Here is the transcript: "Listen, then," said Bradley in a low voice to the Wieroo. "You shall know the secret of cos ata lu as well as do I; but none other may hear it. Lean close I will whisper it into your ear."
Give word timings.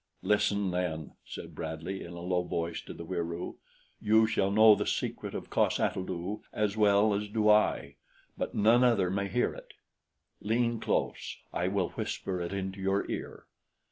"Listen, 0.23 0.71
then," 0.71 1.13
said 1.23 1.53
Bradley 1.53 2.03
in 2.03 2.13
a 2.13 2.21
low 2.21 2.41
voice 2.41 2.81
to 2.81 2.93
the 2.95 3.05
Wieroo. 3.05 3.57
"You 4.01 4.25
shall 4.25 4.49
know 4.49 4.73
the 4.73 4.87
secret 4.87 5.35
of 5.35 5.51
cos 5.51 5.79
ata 5.79 5.99
lu 5.99 6.41
as 6.51 6.75
well 6.75 7.13
as 7.13 7.27
do 7.29 7.47
I; 7.47 7.97
but 8.35 8.55
none 8.55 8.83
other 8.83 9.11
may 9.11 9.27
hear 9.27 9.53
it. 9.53 9.75
Lean 10.41 10.79
close 10.79 11.37
I 11.53 11.67
will 11.67 11.89
whisper 11.89 12.41
it 12.41 12.51
into 12.51 12.81
your 12.81 13.07
ear." 13.11 13.45